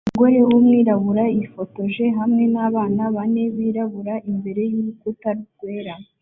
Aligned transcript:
Umugore 0.05 0.37
wumwirabura 0.47 1.23
yifotoje 1.35 2.05
hamwe 2.17 2.43
nabana 2.53 3.03
bane 3.15 3.43
birabura 3.57 4.13
imbere 4.31 4.61
yurukuta 4.71 5.29
rwera 5.39 5.93